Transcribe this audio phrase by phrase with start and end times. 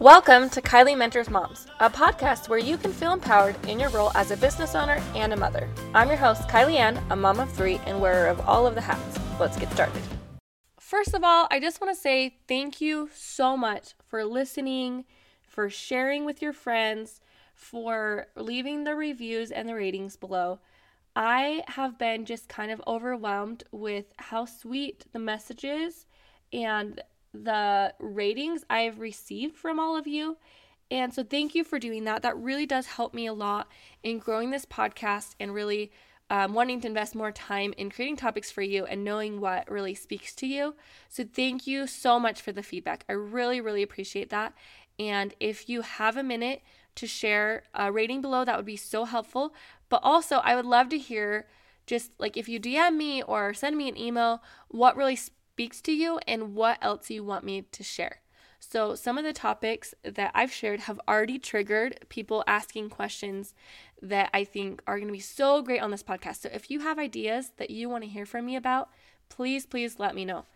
[0.00, 4.10] Welcome to Kylie Mentors Moms, a podcast where you can feel empowered in your role
[4.14, 5.68] as a business owner and a mother.
[5.92, 8.80] I'm your host, Kylie Ann, a mom of three and wearer of all of the
[8.80, 9.20] hats.
[9.38, 10.00] Let's get started.
[10.78, 15.04] First of all, I just want to say thank you so much for listening,
[15.42, 17.20] for sharing with your friends,
[17.52, 20.60] for leaving the reviews and the ratings below.
[21.14, 26.06] I have been just kind of overwhelmed with how sweet the messages
[26.54, 30.36] and the ratings I've received from all of you.
[30.90, 32.22] And so, thank you for doing that.
[32.22, 33.68] That really does help me a lot
[34.02, 35.92] in growing this podcast and really
[36.30, 39.94] um, wanting to invest more time in creating topics for you and knowing what really
[39.94, 40.74] speaks to you.
[41.08, 43.04] So, thank you so much for the feedback.
[43.08, 44.52] I really, really appreciate that.
[44.98, 46.62] And if you have a minute
[46.96, 49.54] to share a rating below, that would be so helpful.
[49.88, 51.46] But also, I would love to hear
[51.86, 55.18] just like if you DM me or send me an email, what really
[55.60, 58.22] speaks to you and what else you want me to share.
[58.60, 63.52] So, some of the topics that I've shared have already triggered people asking questions
[64.00, 66.36] that I think are going to be so great on this podcast.
[66.36, 68.88] So, if you have ideas that you want to hear from me about,
[69.28, 70.46] please, please let me know.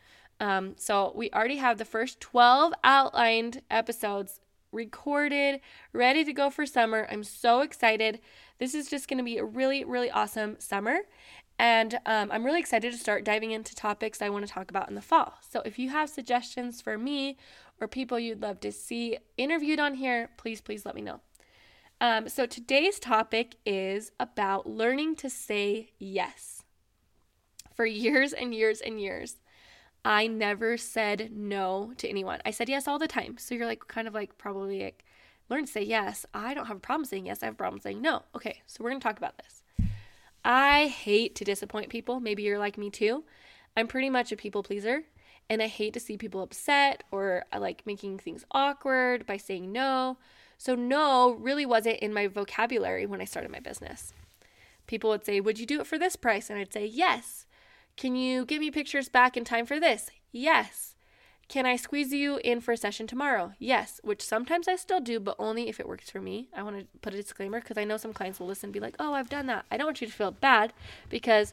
[0.41, 4.41] Um, so, we already have the first 12 outlined episodes
[4.73, 5.61] recorded,
[5.93, 7.07] ready to go for summer.
[7.11, 8.21] I'm so excited.
[8.59, 11.01] This is just going to be a really, really awesome summer.
[11.59, 14.89] And um, I'm really excited to start diving into topics I want to talk about
[14.89, 15.35] in the fall.
[15.49, 17.37] So if you have suggestions for me
[17.81, 21.21] or people you'd love to see interviewed on here, please, please let me know.
[22.01, 26.65] Um, so today's topic is about learning to say yes.
[27.73, 29.37] For years and years and years,
[30.05, 32.41] I never said no to anyone.
[32.45, 33.37] I said yes all the time.
[33.39, 35.05] So you're like, kind of like, probably like,
[35.49, 36.27] learn to say yes.
[36.35, 37.43] I don't have a problem saying yes.
[37.43, 38.23] I have a problem saying no.
[38.35, 39.64] Okay, so we're going to talk about this.
[40.45, 42.21] I hate to disappoint people.
[42.21, 43.25] Maybe you're like me too.
[43.77, 45.05] I'm pretty much a people pleaser
[45.49, 49.37] and I hate to see people upset or I uh, like making things awkward by
[49.37, 50.19] saying no.
[50.57, 54.15] So, no really wasn't in my vocabulary when I started my business.
[54.87, 56.49] People would say, Would you do it for this price?
[56.49, 57.47] And I'd say, Yes.
[57.97, 60.11] Can you get me pictures back in time for this?
[60.33, 60.94] Yes.
[61.49, 63.53] Can I squeeze you in for a session tomorrow?
[63.59, 66.49] Yes, which sometimes I still do, but only if it works for me.
[66.57, 68.81] I want to put a disclaimer because I know some clients will listen and be
[68.81, 69.67] like, oh, I've done that.
[69.71, 70.73] I don't want you to feel bad
[71.11, 71.53] because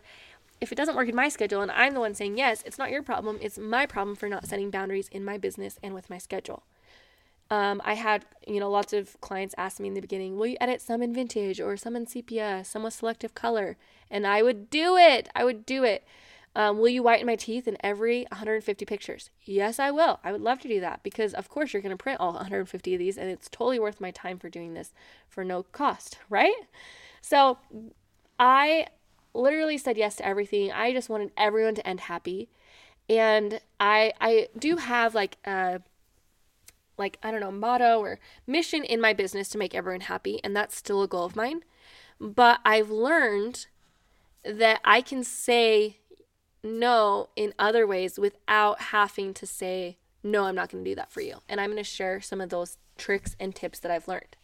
[0.61, 2.91] if it doesn't work in my schedule and I'm the one saying yes, it's not
[2.91, 3.37] your problem.
[3.41, 6.63] It's my problem for not setting boundaries in my business and with my schedule.
[7.49, 10.57] Um, I had, you know, lots of clients ask me in the beginning, will you
[10.61, 13.75] edit some in vintage or some in sepia, some with selective color?
[14.09, 15.27] And I would do it.
[15.35, 16.05] I would do it.
[16.55, 19.29] Um, will you whiten my teeth in every 150 pictures?
[19.43, 20.19] Yes, I will.
[20.23, 22.93] I would love to do that because, of course, you're going to print all 150
[22.93, 24.93] of these, and it's totally worth my time for doing this
[25.29, 26.53] for no cost, right?
[27.21, 27.57] So
[28.37, 28.87] I
[29.33, 30.71] literally said yes to everything.
[30.71, 32.49] I just wanted everyone to end happy,
[33.09, 35.81] and I I do have like a
[36.97, 40.55] like I don't know motto or mission in my business to make everyone happy, and
[40.55, 41.63] that's still a goal of mine.
[42.19, 43.67] But I've learned
[44.43, 46.00] that I can say
[46.63, 51.11] no in other ways without having to say, no, I'm not going to do that
[51.11, 51.37] for you.
[51.49, 54.35] And I'm going to share some of those tricks and tips that I've learned.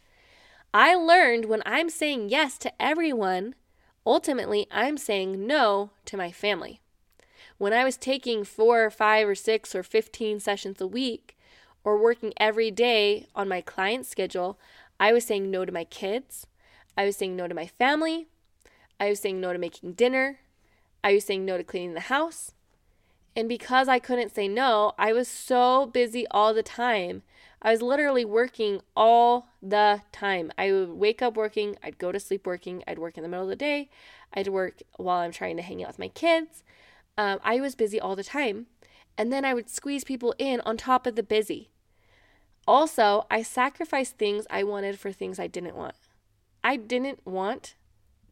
[0.74, 3.56] I learned when I'm saying yes to everyone,
[4.06, 6.82] ultimately, I'm saying no to my family.
[7.58, 11.38] When I was taking four or five or six or 15 sessions a week
[11.84, 14.60] or working every day on my client schedule,
[15.00, 16.48] I was saying no to my kids.
[16.98, 18.28] I was saying no to my family.
[19.00, 20.40] I was saying no to making dinner.
[21.08, 22.52] I was saying no to cleaning the house.
[23.34, 27.24] And because I couldn't say no, I was so busy all the time.
[27.62, 30.52] I was literally working all the time.
[30.58, 33.46] I would wake up working, I'd go to sleep working, I'd work in the middle
[33.46, 33.90] of the day,
[34.34, 36.66] I'd work while I'm trying to hang out with my kids.
[37.18, 38.66] Um, I was busy all the time.
[39.18, 41.70] And then I would squeeze people in on top of the busy.
[42.68, 45.96] Also, I sacrificed things I wanted for things I didn't want.
[46.66, 47.76] I didn't want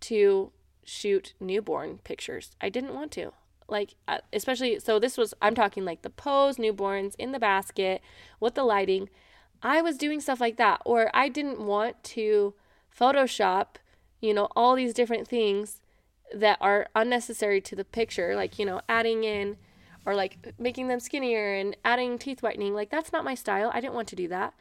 [0.02, 0.52] to
[0.86, 2.52] shoot newborn pictures.
[2.62, 3.34] I didn't want to.
[3.68, 8.02] Like, uh, especially, so this was, I'm talking like the pose newborns in the basket
[8.40, 9.10] with the lighting.
[9.64, 10.82] I was doing stuff like that.
[10.86, 12.54] Or I didn't want to
[12.98, 13.78] Photoshop,
[14.22, 15.82] you know, all these different things
[16.34, 19.58] that are unnecessary to the picture, like, you know, adding in
[20.06, 22.76] or like making them skinnier and adding teeth whitening.
[22.76, 23.72] Like, that's not my style.
[23.74, 24.54] I didn't want to do that.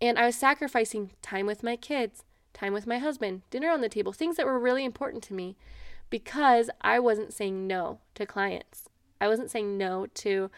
[0.00, 2.24] And I was sacrificing time with my kids
[2.54, 5.56] time with my husband, dinner on the table, things that were really important to me
[6.08, 8.88] because I wasn't saying no to clients.
[9.20, 10.50] I wasn't saying no to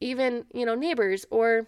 [0.00, 1.66] even, you know, neighbors or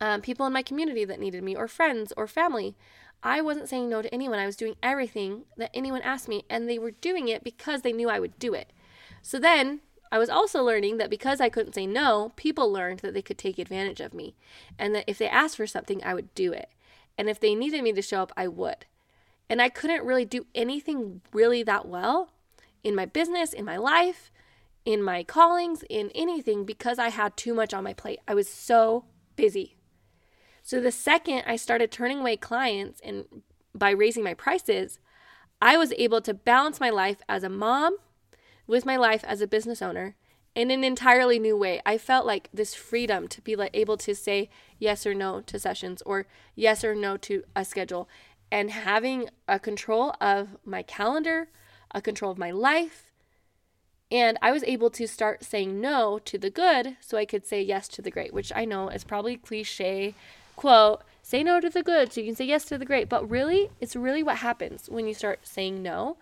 [0.00, 2.76] um, people in my community that needed me or friends or family.
[3.22, 4.38] I wasn't saying no to anyone.
[4.38, 7.92] I was doing everything that anyone asked me, and they were doing it because they
[7.92, 8.72] knew I would do it.
[9.22, 9.80] So then
[10.10, 13.38] I was also learning that because I couldn't say no, people learned that they could
[13.38, 14.34] take advantage of me
[14.78, 16.68] and that if they asked for something, I would do it.
[17.18, 18.86] And if they needed me to show up, I would.
[19.48, 22.32] And I couldn't really do anything really that well
[22.82, 24.30] in my business, in my life,
[24.84, 28.20] in my callings, in anything because I had too much on my plate.
[28.26, 29.04] I was so
[29.36, 29.76] busy.
[30.62, 33.24] So the second I started turning away clients and
[33.74, 34.98] by raising my prices,
[35.60, 37.96] I was able to balance my life as a mom
[38.66, 40.16] with my life as a business owner
[40.54, 41.80] in an entirely new way.
[41.86, 45.58] I felt like this freedom to be like able to say yes or no to
[45.58, 48.08] sessions or yes or no to a schedule
[48.50, 51.48] and having a control of my calendar,
[51.92, 53.10] a control of my life.
[54.10, 57.62] And I was able to start saying no to the good so I could say
[57.62, 60.14] yes to the great, which I know is probably cliche
[60.54, 63.08] quote, say no to the good so you can say yes to the great.
[63.08, 66.18] But really, it's really what happens when you start saying no.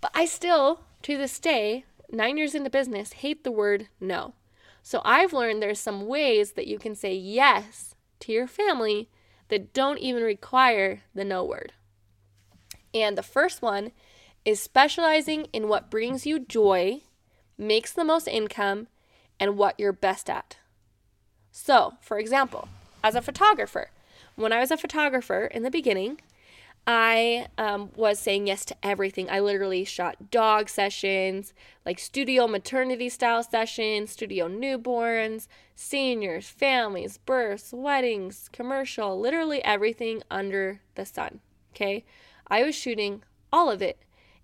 [0.00, 4.34] But I still, to this day, nine years into business, hate the word no.
[4.82, 9.08] So I've learned there's some ways that you can say yes to your family
[9.48, 11.72] that don't even require the no word.
[12.94, 13.92] And the first one
[14.44, 17.00] is specializing in what brings you joy,
[17.58, 18.86] makes the most income,
[19.38, 20.56] and what you're best at.
[21.50, 22.68] So, for example,
[23.02, 23.90] as a photographer,
[24.36, 26.20] when I was a photographer in the beginning,
[26.86, 29.28] I um, was saying yes to everything.
[29.28, 31.52] I literally shot dog sessions,
[31.84, 40.80] like studio maternity style sessions, studio newborns, seniors, families, births, weddings, commercial, literally everything under
[40.94, 41.40] the sun.
[41.74, 42.04] Okay.
[42.46, 43.98] I was shooting all of it.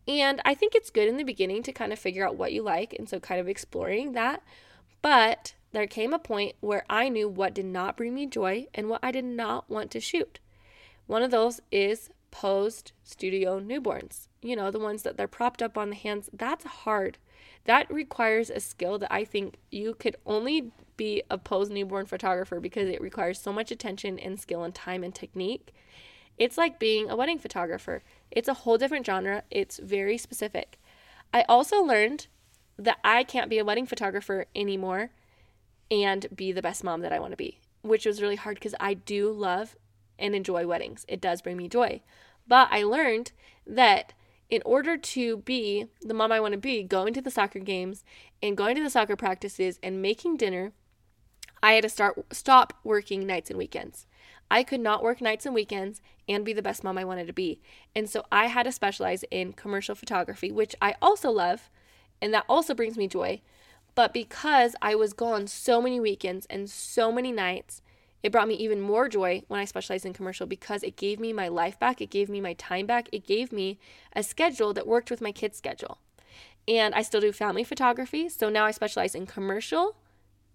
[0.08, 2.62] And I think it's good in the beginning to kind of figure out what you
[2.62, 2.92] like.
[2.98, 4.42] And so, kind of exploring that.
[5.00, 8.88] But there came a point where I knew what did not bring me joy and
[8.88, 10.40] what I did not want to shoot.
[11.06, 14.26] One of those is posed studio newborns.
[14.42, 16.28] You know, the ones that they're propped up on the hands.
[16.32, 17.18] That's hard.
[17.66, 22.58] That requires a skill that I think you could only be a posed newborn photographer
[22.58, 25.72] because it requires so much attention and skill and time and technique.
[26.38, 28.02] It's like being a wedding photographer.
[28.32, 29.44] It's a whole different genre.
[29.50, 30.80] It's very specific.
[31.32, 32.26] I also learned
[32.78, 35.10] that I can't be a wedding photographer anymore
[35.90, 38.74] and be the best mom that I want to be, which was really hard because
[38.80, 39.76] I do love
[40.22, 41.04] and enjoy weddings.
[41.08, 42.00] It does bring me joy.
[42.46, 43.32] But I learned
[43.66, 44.14] that
[44.48, 48.04] in order to be the mom I want to be, going to the soccer games
[48.42, 50.72] and going to the soccer practices and making dinner,
[51.62, 54.06] I had to start stop working nights and weekends.
[54.50, 57.32] I could not work nights and weekends and be the best mom I wanted to
[57.32, 57.60] be.
[57.94, 61.70] And so I had to specialize in commercial photography, which I also love,
[62.20, 63.40] and that also brings me joy.
[63.94, 67.80] But because I was gone so many weekends and so many nights,
[68.22, 71.32] it brought me even more joy when I specialized in commercial because it gave me
[71.32, 73.78] my life back, it gave me my time back, it gave me
[74.14, 75.98] a schedule that worked with my kids' schedule.
[76.68, 79.96] And I still do family photography, so now I specialize in commercial,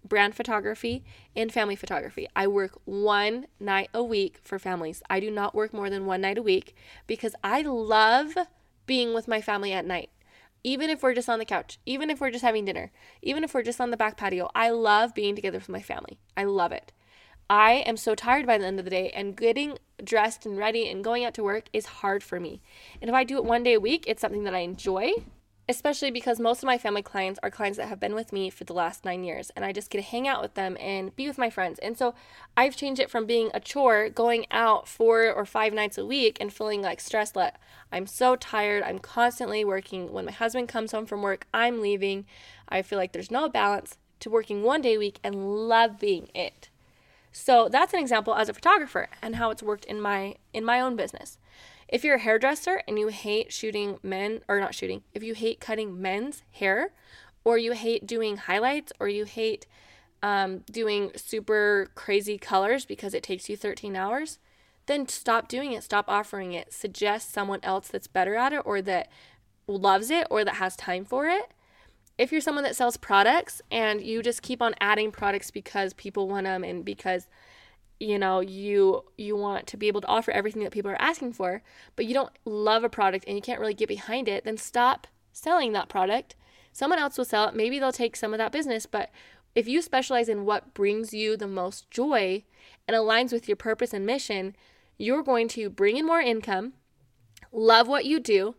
[0.06, 1.04] brand photography,
[1.36, 2.26] and family photography.
[2.34, 5.02] I work one night a week for families.
[5.10, 6.74] I do not work more than one night a week
[7.06, 8.34] because I love
[8.86, 10.08] being with my family at night.
[10.64, 12.90] Even if we're just on the couch, even if we're just having dinner,
[13.22, 16.18] even if we're just on the back patio, I love being together with my family.
[16.36, 16.92] I love it.
[17.50, 20.88] I am so tired by the end of the day, and getting dressed and ready
[20.90, 22.60] and going out to work is hard for me.
[23.00, 25.12] And if I do it one day a week, it's something that I enjoy,
[25.66, 28.64] especially because most of my family clients are clients that have been with me for
[28.64, 31.26] the last nine years, and I just get to hang out with them and be
[31.26, 31.78] with my friends.
[31.78, 32.14] And so
[32.54, 36.36] I've changed it from being a chore, going out four or five nights a week
[36.42, 37.34] and feeling like stressed.
[37.34, 37.54] Like
[37.90, 38.82] I'm so tired.
[38.82, 40.12] I'm constantly working.
[40.12, 42.26] When my husband comes home from work, I'm leaving.
[42.68, 46.68] I feel like there's no balance to working one day a week and loving it.
[47.32, 50.80] So that's an example as a photographer and how it's worked in my in my
[50.80, 51.38] own business.
[51.88, 55.60] If you're a hairdresser and you hate shooting men or not shooting, if you hate
[55.60, 56.90] cutting men's hair
[57.44, 59.66] or you hate doing highlights or you hate
[60.22, 64.38] um, doing super crazy colors because it takes you 13 hours,
[64.86, 65.82] then stop doing it.
[65.82, 66.72] Stop offering it.
[66.74, 69.08] Suggest someone else that's better at it or that
[69.66, 71.52] loves it or that has time for it
[72.18, 76.28] if you're someone that sells products and you just keep on adding products because people
[76.28, 77.28] want them and because
[78.00, 81.32] you know you you want to be able to offer everything that people are asking
[81.32, 81.62] for
[81.96, 85.06] but you don't love a product and you can't really get behind it then stop
[85.38, 86.34] selling that product.
[86.72, 87.54] Someone else will sell it.
[87.54, 89.10] Maybe they'll take some of that business but
[89.54, 92.44] if you specialize in what brings you the most joy
[92.86, 94.54] and aligns with your purpose and mission
[94.98, 96.74] you're going to bring in more income
[97.52, 98.54] love what you do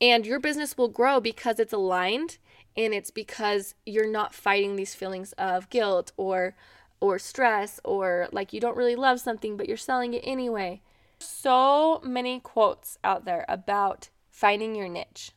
[0.00, 2.38] and your business will grow because it's aligned
[2.76, 6.54] and it's because you're not fighting these feelings of guilt or
[7.00, 10.80] or stress or like you don't really love something but you're selling it anyway
[11.18, 15.32] so many quotes out there about finding your niche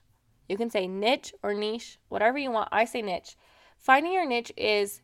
[0.48, 2.70] You can say niche or niche, whatever you want.
[2.72, 3.36] I say niche.
[3.78, 5.02] Finding your niche is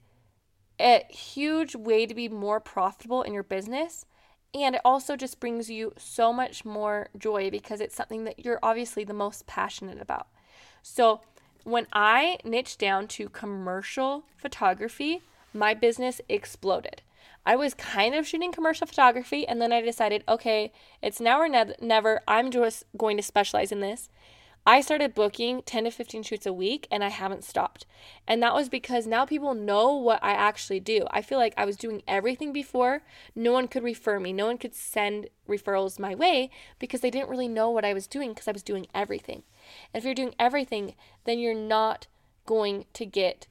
[0.80, 4.06] a huge way to be more profitable in your business.
[4.54, 8.60] And it also just brings you so much more joy because it's something that you're
[8.62, 10.28] obviously the most passionate about.
[10.82, 11.22] So,
[11.64, 15.22] when I niched down to commercial photography,
[15.54, 17.02] my business exploded.
[17.46, 21.50] I was kind of shooting commercial photography, and then I decided, okay, it's now or
[21.50, 22.22] ne- never.
[22.28, 24.10] I'm just going to specialize in this.
[24.66, 27.88] I started booking 10 to 15 shoots a week and I haven't stopped.
[28.28, 31.08] And that was because now people know what I actually do.
[31.10, 33.02] I feel like I was doing everything before.
[33.36, 37.30] No one could refer me, no one could send referrals my way because they didn't
[37.30, 39.42] really know what I was doing because I was doing everything.
[39.94, 42.08] And if you're doing everything, then you're not
[42.46, 43.48] going to get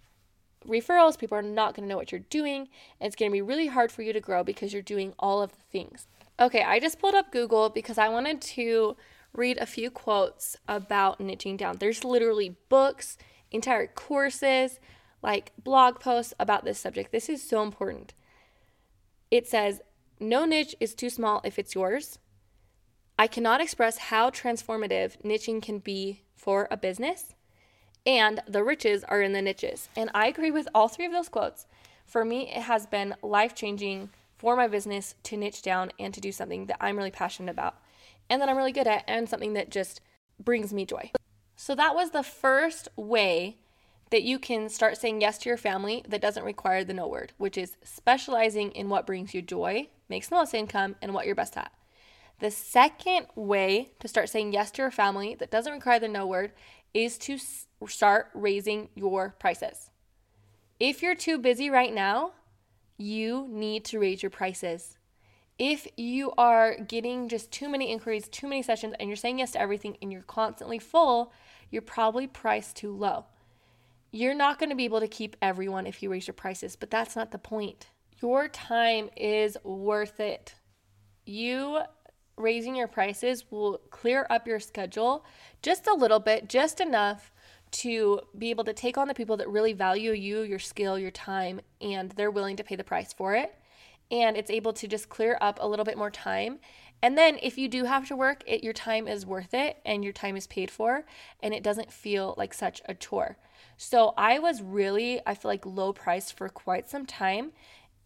[0.66, 1.18] referrals.
[1.18, 2.68] People are not going to know what you're doing.
[3.00, 5.42] And it's going to be really hard for you to grow because you're doing all
[5.42, 6.06] of the things.
[6.38, 8.96] Okay, I just pulled up Google because I wanted to
[9.32, 11.76] read a few quotes about niching down.
[11.78, 13.18] There's literally books,
[13.50, 14.80] entire courses,
[15.22, 17.12] like blog posts about this subject.
[17.12, 18.14] This is so important.
[19.30, 19.80] It says,
[20.18, 22.18] No niche is too small if it's yours.
[23.20, 27.34] I cannot express how transformative niching can be for a business,
[28.06, 29.90] and the riches are in the niches.
[29.94, 31.66] And I agree with all three of those quotes.
[32.06, 34.08] For me, it has been life changing
[34.38, 37.76] for my business to niche down and to do something that I'm really passionate about
[38.30, 40.00] and that I'm really good at and something that just
[40.42, 41.10] brings me joy.
[41.56, 43.58] So that was the first way
[44.08, 47.34] that you can start saying yes to your family that doesn't require the no word,
[47.36, 51.34] which is specializing in what brings you joy, makes the most income, and what you're
[51.34, 51.70] best at.
[52.40, 56.26] The second way to start saying yes to your family that doesn't require the no
[56.26, 56.52] word
[56.92, 57.38] is to
[57.86, 59.90] start raising your prices.
[60.78, 62.32] If you're too busy right now,
[62.96, 64.98] you need to raise your prices
[65.60, 69.52] if you are getting just too many inquiries, too many sessions, and you're saying yes
[69.52, 71.34] to everything and you're constantly full,
[71.70, 73.26] you're probably priced too low.
[74.10, 76.90] You're not going to be able to keep everyone if you raise your prices, but
[76.90, 77.88] that's not the point.
[78.22, 80.54] Your time is worth it.
[81.26, 81.80] You
[82.40, 85.24] raising your prices will clear up your schedule
[85.62, 87.30] just a little bit, just enough
[87.72, 91.10] to be able to take on the people that really value you, your skill, your
[91.10, 93.54] time, and they're willing to pay the price for it
[94.10, 96.58] and it's able to just clear up a little bit more time.
[97.02, 100.04] And then if you do have to work, it your time is worth it and
[100.04, 101.04] your time is paid for
[101.42, 103.38] and it doesn't feel like such a chore.
[103.76, 107.52] So I was really I feel like low priced for quite some time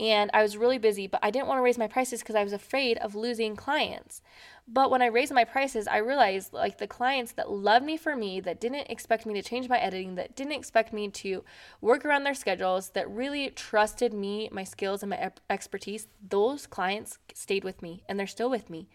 [0.00, 2.42] and I was really busy, but I didn't want to raise my prices because I
[2.42, 4.22] was afraid of losing clients.
[4.66, 8.16] But when I raised my prices, I realized like the clients that loved me for
[8.16, 11.44] me, that didn't expect me to change my editing, that didn't expect me to
[11.80, 17.18] work around their schedules, that really trusted me, my skills, and my expertise, those clients
[17.34, 18.88] stayed with me and they're still with me.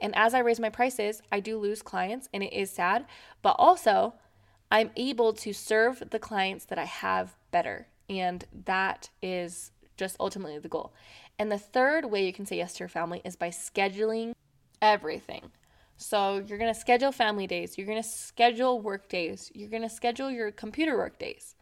[0.00, 3.06] And as I raise my prices, I do lose clients and it is sad,
[3.42, 4.14] but also
[4.70, 7.88] I'm able to serve the clients that I have better.
[8.08, 10.92] And that is just ultimately the goal.
[11.38, 14.32] And the third way you can say yes to your family is by scheduling
[14.80, 15.50] everything.
[15.96, 19.82] So you're going to schedule family days, you're going to schedule work days, you're going
[19.82, 21.54] to schedule your computer work days.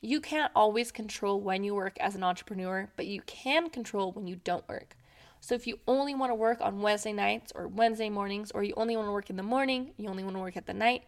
[0.00, 4.26] You can't always control when you work as an entrepreneur, but you can control when
[4.26, 4.96] you don't work.
[5.40, 8.74] So if you only want to work on Wednesday nights or Wednesday mornings, or you
[8.76, 11.04] only want to work in the morning, you only want to work at the night,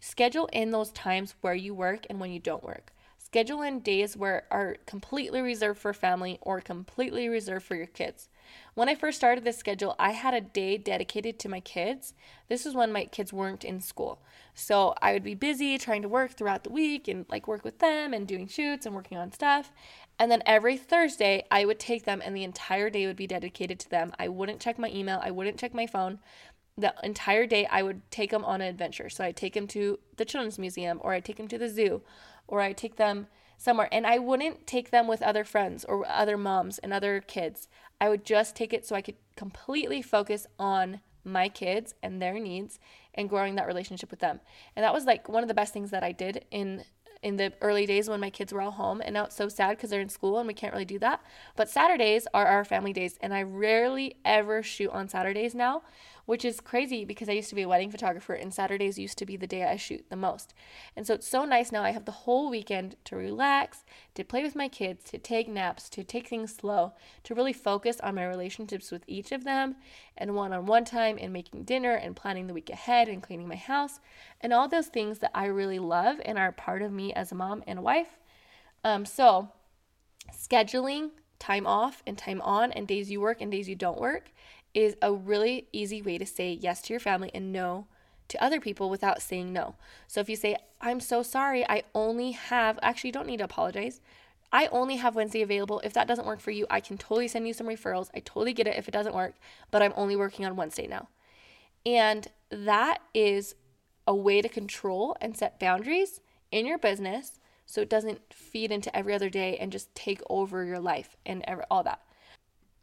[0.00, 2.92] schedule in those times where you work and when you don't work.
[3.30, 8.28] Schedule in days where are completely reserved for family or completely reserved for your kids.
[8.74, 12.12] When I first started this schedule, I had a day dedicated to my kids.
[12.48, 14.20] This is when my kids weren't in school.
[14.52, 17.78] So I would be busy trying to work throughout the week and like work with
[17.78, 19.70] them and doing shoots and working on stuff.
[20.18, 23.78] And then every Thursday, I would take them and the entire day would be dedicated
[23.78, 24.10] to them.
[24.18, 26.18] I wouldn't check my email, I wouldn't check my phone.
[26.76, 29.08] The entire day, I would take them on an adventure.
[29.08, 32.02] So I'd take them to the Children's Museum or I'd take them to the zoo
[32.50, 36.36] or I take them somewhere and I wouldn't take them with other friends or other
[36.36, 37.68] moms and other kids.
[38.00, 42.38] I would just take it so I could completely focus on my kids and their
[42.38, 42.78] needs
[43.14, 44.40] and growing that relationship with them.
[44.74, 46.84] And that was like one of the best things that I did in
[47.22, 49.76] in the early days when my kids were all home and now it's so sad
[49.76, 51.20] because they're in school and we can't really do that
[51.54, 55.82] but saturdays are our family days and i rarely ever shoot on saturdays now
[56.30, 59.26] which is crazy because I used to be a wedding photographer and Saturdays used to
[59.26, 60.54] be the day I shoot the most.
[60.94, 63.82] And so it's so nice now I have the whole weekend to relax,
[64.14, 66.92] to play with my kids, to take naps, to take things slow,
[67.24, 69.74] to really focus on my relationships with each of them
[70.16, 73.48] and one on one time and making dinner and planning the week ahead and cleaning
[73.48, 73.98] my house
[74.40, 77.34] and all those things that I really love and are part of me as a
[77.34, 78.20] mom and a wife.
[78.84, 79.48] Um, so,
[80.32, 81.10] scheduling
[81.40, 84.30] time off and time on and days you work and days you don't work
[84.74, 87.86] is a really easy way to say yes to your family and no
[88.28, 89.74] to other people without saying no.
[90.06, 93.44] So if you say, I'm so sorry, I only have, actually, you don't need to
[93.44, 94.00] apologize.
[94.52, 95.80] I only have Wednesday available.
[95.84, 98.08] If that doesn't work for you, I can totally send you some referrals.
[98.14, 99.34] I totally get it if it doesn't work,
[99.70, 101.08] but I'm only working on Wednesday now.
[101.84, 103.54] And that is
[104.06, 108.94] a way to control and set boundaries in your business so it doesn't feed into
[108.96, 112.00] every other day and just take over your life and all that.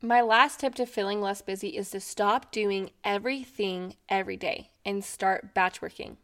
[0.01, 5.03] My last tip to feeling less busy is to stop doing everything every day and
[5.03, 6.17] start batch working.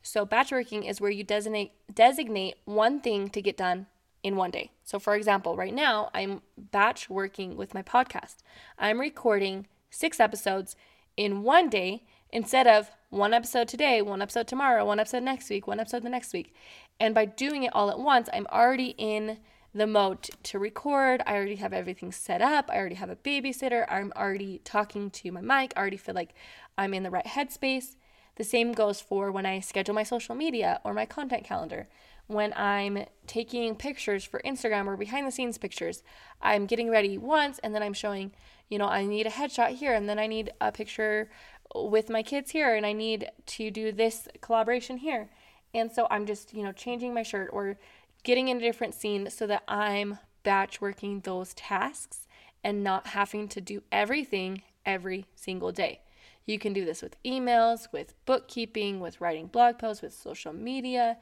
[0.00, 3.86] So batch working is where you designate designate one thing to get done
[4.22, 4.70] in one day.
[4.82, 8.36] So for example, right now I'm batch working with my podcast.
[8.78, 10.74] I'm recording 6 episodes
[11.18, 15.66] in one day instead of one episode today, one episode tomorrow, one episode next week,
[15.66, 16.54] one episode the next week.
[16.98, 19.36] And by doing it all at once, I'm already in
[19.74, 21.22] the mode to record.
[21.26, 22.70] I already have everything set up.
[22.70, 23.84] I already have a babysitter.
[23.88, 25.72] I'm already talking to my mic.
[25.76, 26.34] I already feel like
[26.76, 27.96] I'm in the right headspace.
[28.36, 31.88] The same goes for when I schedule my social media or my content calendar.
[32.28, 36.02] When I'm taking pictures for Instagram or behind the scenes pictures,
[36.40, 38.32] I'm getting ready once and then I'm showing,
[38.68, 41.30] you know, I need a headshot here and then I need a picture
[41.74, 45.30] with my kids here and I need to do this collaboration here.
[45.74, 47.78] And so I'm just, you know, changing my shirt or
[48.22, 52.26] getting in a different scene so that I'm batch working those tasks
[52.64, 56.00] and not having to do everything every single day.
[56.46, 61.18] You can do this with emails, with bookkeeping, with writing blog posts, with social media.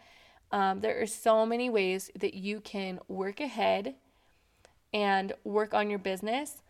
[0.53, 3.97] Um, there are so many ways that you can work ahead
[4.95, 6.63] and work on your business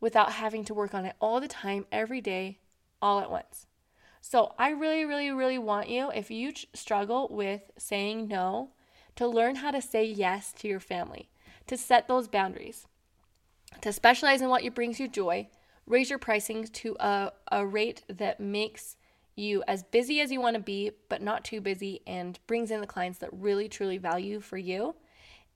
[0.00, 2.58] without having to work on it all the time, every day,
[3.00, 3.66] all at once.
[4.20, 8.70] So, I really, really, really want you, if you struggle with saying no,
[9.20, 11.28] to learn how to say yes to your family,
[11.66, 12.86] to set those boundaries,
[13.82, 15.46] to specialize in what brings you joy,
[15.84, 18.96] raise your pricing to a, a rate that makes
[19.36, 22.80] you as busy as you want to be, but not too busy, and brings in
[22.80, 24.94] the clients that really, truly value for you.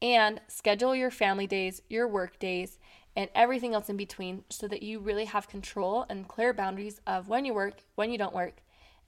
[0.02, 2.78] And schedule your family days, your work days,
[3.16, 7.28] and everything else in between so that you really have control and clear boundaries of
[7.28, 8.57] when you work, when you don't work.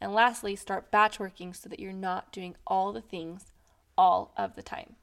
[0.01, 3.53] And lastly, start batch working so that you're not doing all the things
[3.97, 4.95] all of the time.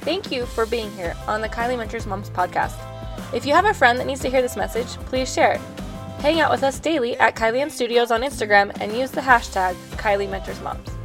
[0.00, 2.76] Thank you for being here on the Kylie Mentors Moms podcast.
[3.34, 5.60] If you have a friend that needs to hear this message, please share it.
[6.20, 9.74] Hang out with us daily at Kylie Ann Studios on Instagram and use the hashtag
[9.96, 10.97] Kylie Mentors Moms.